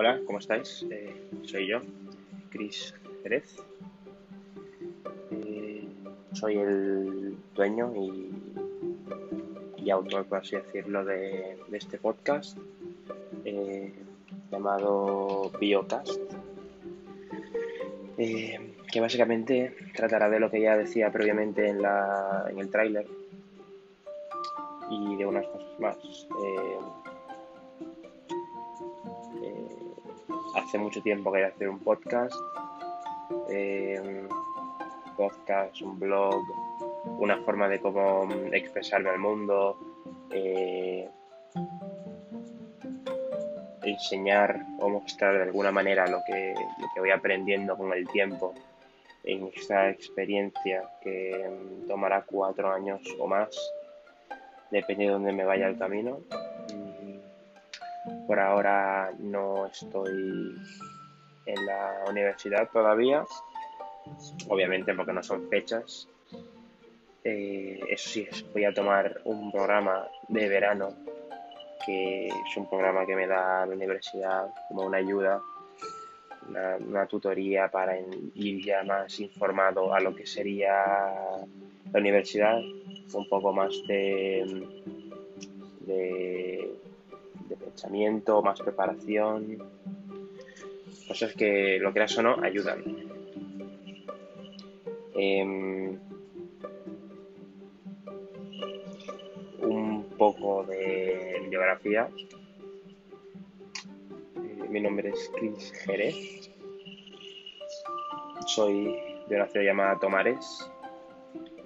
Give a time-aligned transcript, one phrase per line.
[0.00, 0.86] Hola, ¿cómo estáis?
[0.92, 1.12] Eh,
[1.42, 1.80] soy yo,
[2.50, 2.94] Chris
[3.24, 3.56] Jerez.
[5.32, 5.88] Eh,
[6.34, 8.30] soy el dueño y,
[9.78, 12.56] y, autor, por así decirlo, de, este podcast
[13.44, 13.92] eh,
[14.52, 16.32] llamado Biocast,
[18.16, 23.08] que básicamente tratará de lo que ya decía previamente en, la, en el tráiler
[24.90, 25.96] y de unas cosas más
[30.68, 32.34] hace mucho tiempo quería hacer un podcast,
[33.48, 34.28] eh,
[35.16, 36.42] podcast, un blog,
[37.18, 39.78] una forma de cómo expresarme al mundo,
[40.30, 41.08] eh,
[43.82, 48.52] enseñar o mostrar de alguna manera lo que, lo que voy aprendiendo con el tiempo
[49.24, 51.48] en esta experiencia que
[51.86, 53.48] tomará cuatro años o más,
[54.70, 56.20] depende de dónde me vaya el camino.
[58.28, 60.54] Por ahora no estoy
[61.46, 63.24] en la universidad todavía,
[64.48, 66.06] obviamente porque no son fechas.
[67.24, 70.92] Eh, eso sí, voy a tomar un programa de verano,
[71.86, 75.40] que es un programa que me da la universidad como una ayuda,
[76.86, 77.98] una, tutoría para
[78.34, 80.84] ir ya más informado a lo que sería
[81.92, 84.66] la universidad, un poco más de,
[85.86, 86.78] de
[87.48, 89.58] de pensamiento, más preparación,
[91.06, 92.82] cosas que lo creas o no ayudan.
[95.14, 95.98] Em,
[99.60, 102.08] un poco de biografía.
[104.36, 106.50] Eh, mi nombre es Chris Jerez.
[108.46, 108.96] Soy
[109.28, 110.70] de una ciudad llamada Tomares,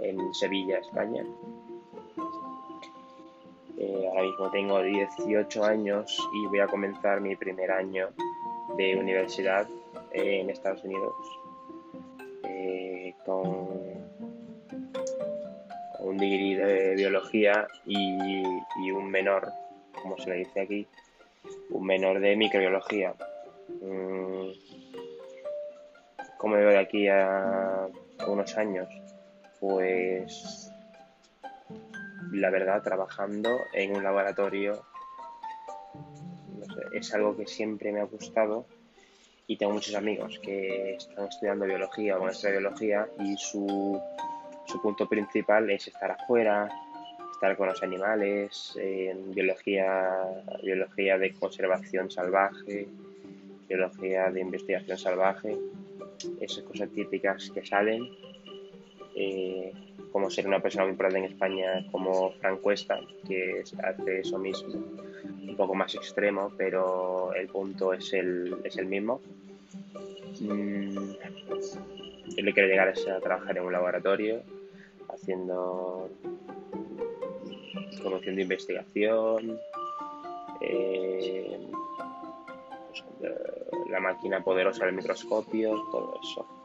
[0.00, 1.24] en Sevilla, España.
[3.82, 8.10] Eh, ahora mismo tengo 18 años y voy a comenzar mi primer año
[8.76, 9.66] de universidad
[10.12, 11.12] en Estados Unidos
[12.44, 13.42] eh, con
[15.98, 19.50] un degree de biología y, un menor,
[20.00, 20.86] como se le dice aquí,
[21.70, 23.14] un menor de microbiología.
[23.80, 24.46] Mm,
[26.38, 27.88] ¿Cómo veo de aquí a
[28.28, 28.88] unos años?
[29.58, 30.72] Pues
[32.30, 34.84] la verdad, trabajando en un laboratorio,
[36.92, 38.66] es algo que siempre me ha gustado
[39.46, 44.00] y tengo muchos amigos que están estudiando biología o maestra biología y su,
[44.66, 46.70] su punto principal es estar afuera,
[47.32, 48.78] estar con los animales,
[49.34, 50.10] biología,
[50.62, 52.86] biología de conservación salvaje,
[53.68, 55.58] biología de investigación salvaje,
[56.40, 58.08] esas cosas típicas que salen.
[59.14, 59.72] Eh,
[60.12, 64.74] como ser una persona muy importante en España como Frank Cuesta, que hace eso mismo,
[65.24, 69.20] un poco más extremo, pero el punto es el, es el mismo.
[70.40, 71.12] Mm,
[72.36, 74.42] él le quiere llegar a trabajar en un laboratorio,
[75.08, 76.10] haciendo
[78.02, 79.58] conociendo investigación,
[80.60, 81.58] eh,
[83.18, 83.38] pues,
[83.88, 86.61] la máquina poderosa del microscopio, todo eso.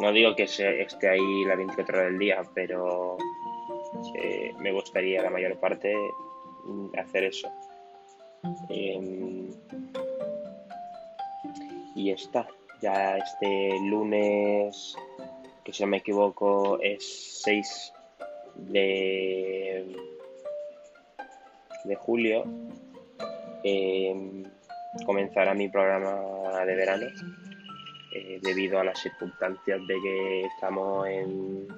[0.00, 3.16] No digo que se, esté ahí la 24 horas del día, pero
[4.14, 5.94] eh, me gustaría la mayor parte
[6.96, 7.48] hacer eso.
[8.68, 9.48] Em,
[11.94, 12.46] y está.
[12.80, 14.94] Ya este lunes,
[15.64, 17.92] que si no me equivoco, es 6
[18.54, 19.96] de,
[21.82, 22.44] de julio,
[23.64, 24.44] em,
[25.04, 27.06] comenzará mi programa de verano
[28.18, 31.68] eh, debido a las circunstancias de que estamos en,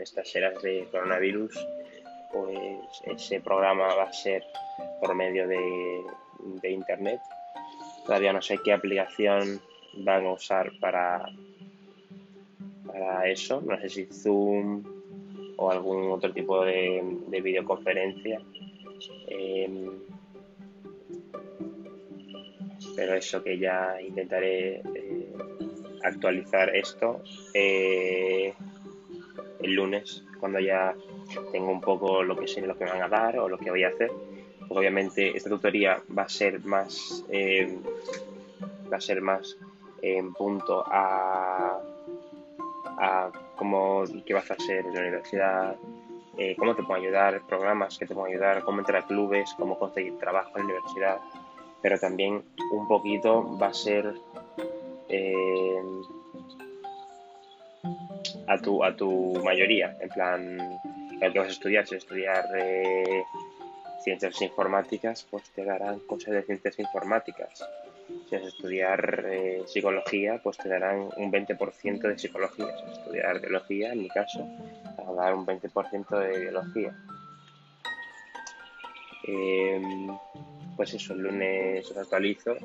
[0.00, 1.66] estas eras de coronavirus,
[2.32, 4.44] pues ese programa va a ser
[5.00, 7.20] por medio de, internet.
[8.04, 9.60] Todavía no sé qué aplicación
[9.98, 11.24] van a usar para,
[12.86, 14.84] para eso, no sé si Zoom
[15.56, 18.40] o algún otro tipo de, de videoconferencia.
[19.28, 19.90] Eh,
[22.96, 25.32] pero eso que ya intentaré eh,
[26.02, 28.54] actualizar esto eh,
[29.62, 30.94] el lunes cuando ya
[31.52, 33.70] tengo un poco lo que sé lo que me van a dar o lo que
[33.70, 34.10] voy a hacer.
[34.68, 37.78] Obviamente esta tutoría va a ser más eh,
[38.92, 39.56] va a ser más
[40.02, 41.80] en punto a,
[42.98, 45.76] a cómo qué vas a hacer en la universidad
[46.58, 50.18] cómo te puedo ayudar programas que te pueden ayudar cómo entrar a clubes cómo conseguir
[50.18, 51.18] trabajo en la universidad
[51.84, 52.42] pero también
[52.72, 54.14] un poquito va a ser
[55.10, 55.82] eh,
[58.46, 60.78] a, tu, a tu mayoría, en plan,
[61.20, 63.24] lo que vas a estudiar, si estudiar eh,
[64.02, 67.62] ciencias informáticas, pues te darán cosas de ciencias informáticas.
[68.30, 72.64] Si vas a estudiar eh, psicología, pues te darán un 20% de psicología.
[72.78, 74.48] Si vas a estudiar biología, en mi caso,
[74.96, 76.96] te va a dar un 20% de biología.
[80.76, 82.56] Pues eso, el lunes os actualizo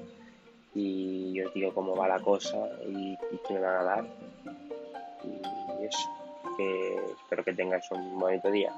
[0.74, 2.58] y os digo cómo va la cosa
[2.88, 3.18] y,
[3.48, 4.08] qué me van a dar.
[5.24, 6.10] Y eso,
[7.22, 8.74] espero que tengáis un bonito día.